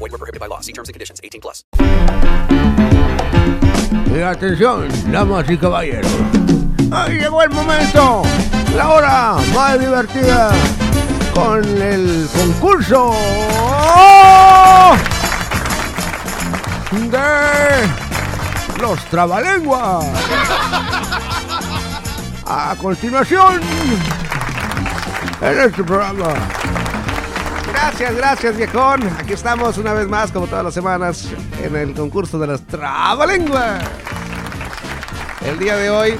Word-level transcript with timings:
Were 0.00 0.08
prohibited 0.08 0.40
by 0.40 0.48
conditions. 0.48 1.20
18 1.22 1.40
plus. 1.40 1.64
Atención, 4.24 4.88
damas 5.12 5.50
y 5.50 5.58
caballeros. 5.58 6.10
Ahí 6.90 7.18
llegó 7.18 7.42
el 7.42 7.50
momento, 7.50 8.22
la 8.74 8.88
hora 8.88 9.36
más 9.54 9.78
divertida 9.78 10.50
con 11.34 11.64
el 11.64 12.28
concurso 12.34 13.14
de 16.92 17.88
los 18.80 19.04
trabalenguas. 19.06 20.06
A 22.46 22.74
continuación, 22.80 23.60
en 25.42 25.60
este 25.60 25.84
programa. 25.84 26.34
Gracias, 27.82 28.14
gracias, 28.14 28.56
viejón. 28.58 29.08
Aquí 29.18 29.32
estamos 29.32 29.78
una 29.78 29.94
vez 29.94 30.06
más, 30.06 30.30
como 30.30 30.46
todas 30.46 30.62
las 30.62 30.74
semanas, 30.74 31.26
en 31.64 31.74
el 31.74 31.94
concurso 31.94 32.38
de 32.38 32.46
las 32.46 32.60
trabalenguas. 32.66 33.82
El 35.40 35.58
día 35.58 35.76
de 35.76 35.88
hoy 35.88 36.14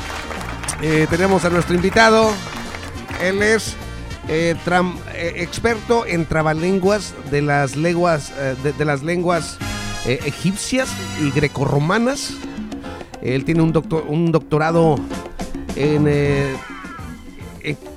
eh, 0.81 1.07
tenemos 1.11 1.45
a 1.45 1.51
nuestro 1.51 1.75
invitado. 1.75 2.33
Él 3.21 3.43
es 3.43 3.77
eh, 4.27 4.57
eh, 4.67 5.33
experto 5.37 6.07
en 6.07 6.25
trabalenguas 6.25 7.13
de 7.31 7.43
las 7.43 7.77
lenguas, 7.77 8.33
de, 8.63 8.73
de 8.73 8.85
las 8.87 9.03
lenguas 9.03 9.59
egipcias 10.07 10.89
y 11.21 11.31
grecorromanas. 11.31 12.33
Él 13.21 13.45
tiene 13.45 13.61
un, 13.61 13.73
doctor, 13.73 14.07
un 14.09 14.33
doctorado 14.33 14.97
en, 15.77 16.09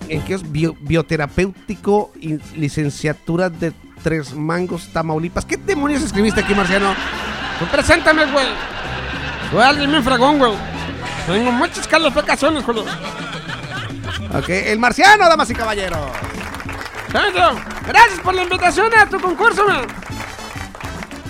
en, 0.10 0.22
qué 0.24 0.34
es 0.36 0.44
Bio- 0.52 0.76
bioterapéutico 0.82 2.12
licenciatura 2.56 3.50
de 3.50 3.74
Tres 4.04 4.34
Mangos, 4.34 4.90
Tamaulipas. 4.92 5.46
¿Qué 5.46 5.58
demonios 5.58 6.02
escribiste 6.04 6.42
aquí, 6.42 6.54
Marciano? 6.54 6.94
Tú 7.60 7.66
preséntame, 7.68 8.26
güey. 8.32 8.48
Soy 9.52 9.62
alguien 9.62 9.90
bien 9.92 10.04
fregón, 10.04 10.40
güey. 10.40 10.54
Tengo 11.26 11.52
muchas 11.52 11.88
calificaciones, 11.88 12.66
güey. 12.66 12.80
Ok, 14.36 14.50
el 14.50 14.80
marciano, 14.80 15.30
damas 15.30 15.50
y 15.50 15.54
caballeros. 15.54 16.00
Gracias 17.88 18.20
por 18.24 18.34
la 18.34 18.44
invitación 18.44 18.88
a 18.98 19.06
tu 19.06 19.20
concurso, 19.20 19.66
man. 19.68 19.86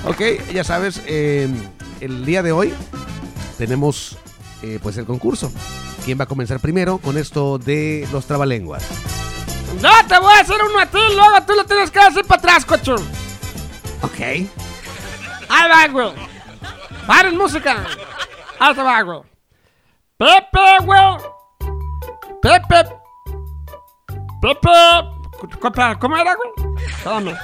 Ok, 0.06 0.22
ya 0.54 0.64
sabes, 0.64 1.02
eh, 1.06 1.50
el 2.00 2.26
día 2.26 2.42
de 2.42 2.52
hoy 2.54 2.74
tenemos 3.58 4.18
eh, 4.62 4.80
pues 4.82 4.98
el 4.98 5.06
concurso. 5.06 5.52
¿Quién 6.06 6.20
va 6.20 6.23
a 6.23 6.28
comenzar 6.28 6.59
primero 6.59 6.98
con 6.98 7.18
esto 7.18 7.58
de 7.58 8.08
los 8.12 8.26
trabalenguas? 8.26 8.84
Yo 9.82 9.90
te 10.08 10.20
voy 10.20 10.34
a 10.34 10.40
hacer 10.42 10.58
uno 10.70 10.80
a 10.80 10.86
ti, 10.86 10.98
luego 11.16 11.42
tú 11.48 11.54
lo 11.54 11.66
tienes 11.66 11.90
que 11.92 12.00
hacer 12.00 12.26
para 12.26 12.40
atrás, 12.40 12.66
cocho. 12.66 12.95
Ok. 14.02 14.20
Ahí 14.20 15.70
va, 15.70 15.88
güey. 15.90 16.12
Paren 17.08 17.38
música. 17.38 17.86
Ahí 18.60 18.73
va, 18.76 19.02
güey. 19.02 19.22
Pepe, 20.18 20.78
güey. 20.84 21.00
Pepe. 22.42 22.90
Pepe. 24.42 24.70
¿Cómo- 25.60 26.00
¿Cómo 26.00 26.17
era, 26.17 26.36
güey? 26.36 26.77
Espérame. 26.86 27.36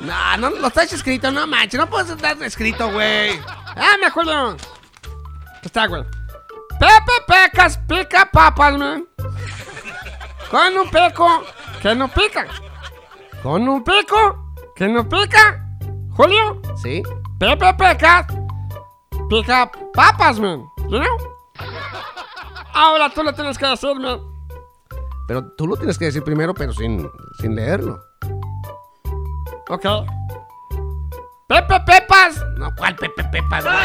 No, 0.00 0.36
no 0.36 0.50
lo 0.50 0.68
estás 0.68 0.92
escrito, 0.92 1.30
no 1.32 1.46
manches, 1.46 1.80
no 1.80 1.88
puedes 1.88 2.10
estar 2.10 2.40
escrito, 2.42 2.90
güey. 2.92 3.40
Ah, 3.76 3.94
me 3.98 4.06
acuerdo. 4.06 4.56
Está, 5.62 5.86
güey. 5.86 6.02
Pecas 7.56 7.78
pica 7.88 8.28
papas, 8.30 8.76
man. 8.76 9.06
Con 10.50 10.76
un 10.76 10.90
pico 10.90 11.42
que 11.80 11.94
no 11.94 12.06
pica. 12.06 12.46
Con 13.42 13.66
un 13.66 13.82
pico 13.82 14.52
que 14.76 14.86
no 14.86 15.08
pica. 15.08 15.66
Julio, 16.10 16.60
¿Sí? 16.82 17.02
Pepe 17.38 17.72
Pecas 17.72 18.26
pica 19.30 19.70
papas, 19.94 20.38
man. 20.38 20.66
You 20.90 20.98
know? 20.98 21.16
Ahora 22.74 23.08
tú 23.08 23.22
lo 23.22 23.32
tienes 23.32 23.56
que 23.56 23.64
decir, 23.64 23.98
man. 23.98 24.20
Pero 25.26 25.50
tú 25.56 25.66
lo 25.66 25.78
tienes 25.78 25.96
que 25.96 26.04
decir 26.04 26.22
primero, 26.22 26.52
pero 26.52 26.74
sin, 26.74 27.10
sin 27.40 27.56
leerlo. 27.56 27.98
Ok. 29.70 29.86
Pepe 31.48 31.80
Pepas. 31.86 32.44
No, 32.58 32.70
¿cuál 32.76 32.94
Pepe 32.96 33.24
Pepas, 33.24 33.64
güey? 33.64 33.76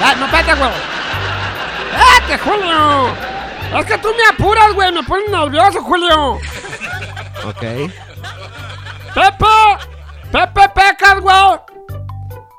Ah, 0.00 0.14
no, 0.16 0.26
espérate, 0.26 0.54
güey. 0.54 0.91
¡Espérate, 2.32 2.38
Julio! 2.38 3.78
Es 3.78 3.86
que 3.86 3.98
tú 3.98 4.08
me 4.16 4.24
apuras, 4.24 4.72
güey. 4.72 4.92
Me 4.92 5.02
pones 5.02 5.30
nervioso, 5.30 5.82
Julio. 5.82 6.38
Ok. 7.44 7.60
¡Pepe! 9.14 9.46
¡Pepe 10.30 10.68
Pecas, 10.74 11.20
güey! 11.20 11.60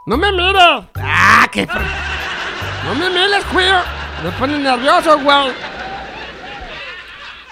¡No 0.06 0.18
me 0.18 0.32
mires! 0.32 0.86
Ah, 0.96 1.48
qué... 1.52 1.66
¡No 1.66 2.96
me 2.96 3.10
mires, 3.10 3.44
Julio! 3.52 3.76
Me 4.24 4.32
pones 4.32 4.60
nervioso, 4.60 5.20
güey. 5.20 5.54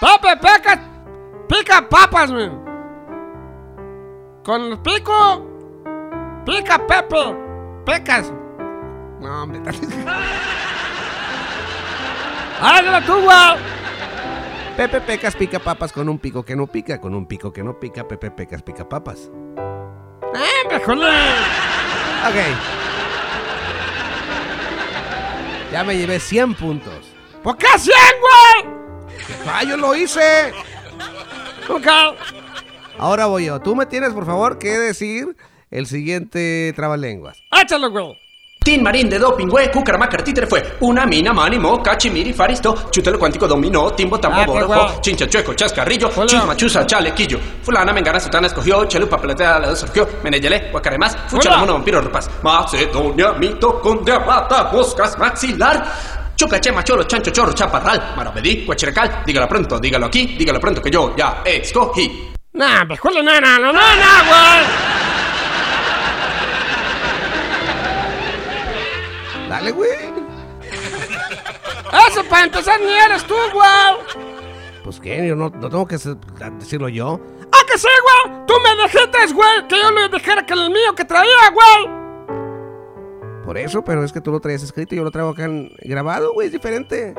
¡Pepe 0.00 0.36
Pecas! 0.36 0.78
¡Pica 1.48 1.88
papas, 1.88 2.30
güey! 2.30 2.50
Con 4.44 4.62
el 4.62 4.78
pico... 4.78 5.44
¡Pica 6.44 6.78
Pepe! 6.86 7.36
¡Pecas! 7.84 8.32
No, 9.20 9.42
hombre. 9.42 9.60
¡Hágalo 12.62 13.04
tú, 13.04 13.20
güey! 13.22 13.36
Pepe 14.76 15.00
Pecas 15.00 15.34
pica 15.34 15.58
papas 15.58 15.92
con 15.92 16.08
un 16.08 16.18
pico 16.18 16.44
que 16.44 16.54
no 16.54 16.68
pica, 16.68 17.00
con 17.00 17.12
un 17.14 17.26
pico 17.26 17.52
que 17.52 17.64
no 17.64 17.78
pica, 17.80 18.06
Pepe 18.06 18.30
Pecas 18.30 18.62
pica 18.62 18.88
papas. 18.88 19.30
¡Eh! 20.34 20.76
Ok. 22.24 22.36
Ya 25.72 25.82
me 25.84 25.96
llevé 25.96 26.20
100 26.20 26.54
puntos. 26.54 27.12
¿Por 27.42 27.58
qué 27.58 27.66
100, 27.76 27.94
güey? 28.20 28.74
¡Ah, 29.46 29.64
yo 29.64 29.76
lo 29.76 29.96
hice! 29.96 30.52
Ahora 32.96 33.26
voy 33.26 33.46
yo. 33.46 33.60
Tú 33.60 33.74
me 33.74 33.86
tienes, 33.86 34.12
por 34.12 34.24
favor, 34.24 34.58
que 34.58 34.78
decir 34.78 35.36
el 35.70 35.86
siguiente 35.86 36.72
trabalenguas. 36.76 37.42
Échalo, 37.60 37.90
güey. 37.90 38.21
Tin 38.64 38.80
Marín 38.80 39.08
de 39.10 39.18
doping, 39.18 39.48
güey, 39.48 39.70
cucaramaca, 39.72 40.18
títere 40.18 40.46
fue 40.46 40.76
una 40.80 41.04
mina, 41.04 41.32
manimo, 41.32 41.82
cachimiri, 41.82 42.32
faristo, 42.32 42.88
chutelo 42.92 43.18
cuántico 43.18 43.48
dominó, 43.48 43.90
timbo, 43.90 44.20
tambo, 44.20 44.56
Ah, 44.72 44.94
chincha, 45.00 45.28
chueco, 45.28 45.52
chascarrillo, 45.54 46.08
Hola. 46.14 46.26
chusma, 46.26 46.56
chusa, 46.56 46.86
chalequillo, 46.86 47.40
fulana, 47.60 47.92
mengana, 47.92 48.20
sutana, 48.20 48.46
escogió, 48.46 48.84
chalupa, 48.84 49.18
platea, 49.18 49.58
la 49.58 49.74
surgió, 49.74 50.08
meneyele, 50.22 50.68
guacaremas, 50.70 51.16
fuchala, 51.26 51.56
Hola. 51.56 51.60
mono, 51.60 51.72
vampiro, 51.74 52.00
rupas, 52.00 52.30
macedonia, 52.42 53.32
mito, 53.32 53.80
conde, 53.80 54.16
rata, 54.16 54.70
moscas, 54.72 55.18
maxilar, 55.18 55.84
Chucache, 56.36 56.72
macholo, 56.72 57.02
chancho, 57.04 57.30
chorro, 57.30 57.52
chaparral, 57.52 58.14
maravedí, 58.16 58.64
guachirecal, 58.64 59.22
dígalo 59.26 59.48
pronto, 59.48 59.78
dígalo 59.78 60.06
aquí, 60.06 60.34
dígalo 60.38 60.58
pronto 60.60 60.80
que 60.80 60.90
yo 60.90 61.14
ya 61.16 61.42
escogí. 61.44 62.30
Nah, 62.54 62.84
pues 62.86 63.00
no, 63.04 63.22
no, 63.22 63.40
no, 63.40 63.58
no, 63.58 63.72
no, 63.72 63.72
güey. 63.72 65.01
Güey. 69.70 69.90
Eso 72.08 72.24
para 72.24 72.44
empezar 72.44 72.80
ni 72.80 72.92
eres 72.92 73.24
tú, 73.24 73.34
güey. 73.52 74.24
Pues 74.84 74.98
qué, 74.98 75.26
yo 75.26 75.36
no, 75.36 75.50
no 75.50 75.68
tengo 75.70 75.86
que 75.86 75.96
decirlo 76.58 76.88
yo. 76.88 77.20
¿A 77.52 77.66
que 77.66 77.78
sí, 77.78 77.86
güey? 78.02 78.46
Tú 78.46 78.54
me 78.62 78.82
dijiste, 78.82 79.32
güey, 79.34 79.68
que 79.68 79.80
yo 79.80 79.90
le 79.92 80.08
dijera 80.08 80.44
que 80.44 80.54
el 80.54 80.70
mío 80.70 80.94
que 80.96 81.04
traía, 81.04 81.50
güey. 81.52 82.02
Por 83.44 83.58
eso, 83.58 83.84
pero 83.84 84.02
es 84.04 84.12
que 84.12 84.20
tú 84.20 84.30
lo 84.32 84.40
traías 84.40 84.62
escrito 84.62 84.94
y 84.94 84.98
yo 84.98 85.04
lo 85.04 85.10
traigo 85.10 85.30
acá 85.30 85.44
en- 85.44 85.70
grabado, 85.82 86.32
güey, 86.32 86.46
es 86.46 86.52
diferente. 86.52 87.14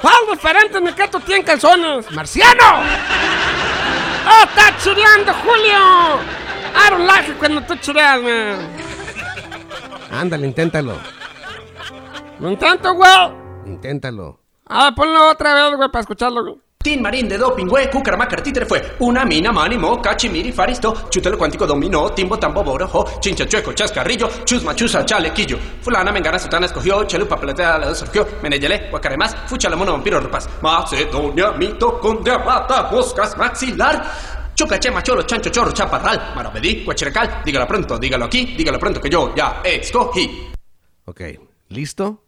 ¿Cuál 0.00 0.14
diferente 0.32 0.80
ni 0.80 0.92
que 0.92 1.08
tú 1.08 1.20
tienes 1.20 1.44
calzones? 1.44 2.10
¡Marciano! 2.12 2.80
¡Oh, 4.26 4.44
está 4.44 4.76
chileando, 4.78 5.32
Julio! 5.34 6.18
I 6.72 6.90
don't 6.90 7.06
like 7.06 7.30
it 7.30 7.36
cuando 7.38 7.62
tú 7.62 7.74
chileas, 7.76 8.22
man. 8.22 8.79
Ándale, 10.10 10.46
inténtalo. 10.46 10.94
Lo 12.40 12.50
intento, 12.50 12.94
güey. 12.94 13.10
Inténtalo. 13.66 14.40
Ah, 14.66 14.92
ponlo 14.94 15.30
otra 15.30 15.54
vez, 15.54 15.76
güey, 15.76 15.90
para 15.90 16.00
escucharlo, 16.00 16.42
güey. 16.42 16.56
Tin 16.82 17.02
Marín 17.02 17.28
de 17.28 17.36
doping, 17.36 17.66
güey, 17.66 17.90
cucaramacar, 17.90 18.40
títere 18.40 18.64
fue. 18.64 18.96
Una 19.00 19.22
mina, 19.26 19.52
manimo, 19.52 20.00
cachimiri, 20.00 20.50
faristo, 20.50 21.10
chutelo 21.10 21.36
cuántico 21.36 21.66
dominó, 21.66 22.08
timbo, 22.14 22.38
tambo, 22.38 22.64
borojo, 22.64 23.04
chincha, 23.20 23.46
chueco, 23.46 23.74
chascarrillo, 23.74 24.30
chusma, 24.46 24.74
chusa, 24.74 25.04
chalequillo. 25.04 25.58
Fulana, 25.82 26.10
mengana, 26.10 26.38
sotana, 26.38 26.64
escogió, 26.64 27.04
chalupa, 27.04 27.36
peletea, 27.36 27.76
la 27.76 27.94
surgió, 27.94 28.26
meneyele, 28.42 28.88
guacaremas, 28.90 29.36
fucha, 29.46 29.68
la 29.68 29.76
mono, 29.76 29.92
vampiro, 29.92 30.20
rupas. 30.20 30.48
Macedonia, 30.62 31.50
mito, 31.52 32.00
con 32.00 32.24
diabata, 32.24 32.88
moscas, 32.90 33.36
maxilar. 33.36 34.02
Chucache, 34.60 34.90
machoro, 34.90 35.22
chancho, 35.22 35.48
chorro, 35.48 35.72
chaparral, 35.72 36.34
marabedí, 36.34 36.84
guachirecal, 36.84 37.40
dígalo 37.42 37.66
pronto, 37.66 37.98
dígalo 37.98 38.26
aquí, 38.26 38.44
dígalo 38.58 38.78
pronto 38.78 39.00
que 39.00 39.08
yo 39.08 39.34
ya 39.34 39.62
escogí. 39.64 40.52
Ok, 41.06 41.22
¿listo? 41.70 42.22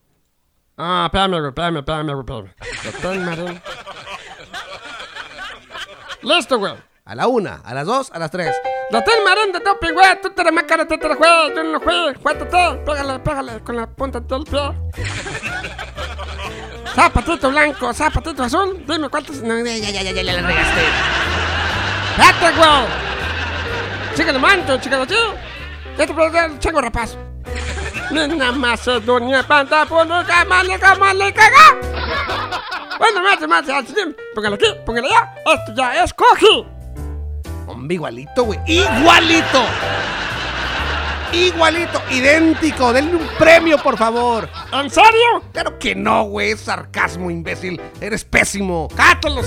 Ah, 0.78 1.10
espérame, 1.12 1.48
espérame, 1.48 1.80
espérame, 1.80 2.20
espérame. 2.86 3.60
Listo, 6.22 6.58
güey. 6.58 6.72
A 7.04 7.14
la 7.14 7.26
una, 7.26 7.56
a 7.56 7.74
las 7.74 7.86
dos, 7.86 8.10
a 8.10 8.18
las 8.18 8.30
tres. 8.30 8.56
Doctor 8.90 9.14
Marín 9.24 9.52
de 9.52 9.60
doping, 9.60 9.92
güey. 9.92 10.20
Tú 10.22 10.30
te 10.30 10.42
la 10.42 10.52
máquina, 10.52 10.88
tú 10.88 10.96
te 10.96 11.08
la 11.10 11.16
juegas. 11.16 11.50
Yo 11.54 11.62
no 11.64 11.72
lo 11.72 11.80
juego. 11.80 12.18
Juégate, 12.22 12.46
pégale, 12.86 13.18
pégale 13.18 13.60
con 13.60 13.76
la 13.76 13.86
punta 13.86 14.20
del 14.20 14.44
pie. 14.44 14.72
Zapatito 16.94 17.50
blanco, 17.50 17.92
zapatito 17.92 18.42
azul. 18.42 18.82
Dime 18.86 19.10
cuántos. 19.10 19.42
No, 19.42 19.58
ya, 19.58 19.76
ya, 19.76 19.90
ya, 19.90 20.02
ya, 20.02 20.12
ya 20.12 20.22
la 20.22 20.32
regaste. 20.40 21.21
Vete, 22.16 22.56
güey. 22.56 22.86
Chica 24.14 24.32
de 24.32 24.38
manto, 24.38 24.78
chica 24.78 24.96
de 24.98 25.02
aquí. 25.02 25.14
Ya 25.98 26.06
te 26.06 26.12
puedo 26.14 26.30
dar 26.30 26.58
chango 26.58 26.80
rapaz. 26.80 27.16
Nena 28.10 28.52
Macedonia, 28.52 29.42
panta, 29.42 29.86
polo, 29.86 30.24
camale, 30.26 30.78
camale, 30.78 31.32
caga. 31.32 31.78
Bueno, 32.98 33.22
mate, 33.22 33.46
mate, 33.46 33.72
al 33.72 33.86
siguiente. 33.86 34.22
Póngale 34.34 34.56
aquí, 34.56 34.66
póngale 34.84 35.08
allá. 35.08 35.34
Esto 35.46 35.72
ya 35.74 36.04
es 36.04 36.12
cogi. 36.14 36.66
Hombre, 37.66 37.94
igualito, 37.94 38.44
güey. 38.44 38.60
¡Igualito! 38.66 39.64
Igualito, 41.32 42.02
idéntico. 42.10 42.92
Denle 42.92 43.16
un 43.16 43.26
premio, 43.38 43.78
por 43.78 43.96
favor. 43.96 44.48
¿En 44.72 44.90
serio? 44.90 45.42
Claro 45.52 45.78
que 45.78 45.94
no, 45.94 46.24
güey. 46.24 46.50
Es 46.50 46.60
sarcasmo, 46.60 47.30
imbécil. 47.30 47.80
Eres 48.00 48.24
pésimo. 48.24 48.88
Cállate 48.94 49.30
los 49.30 49.46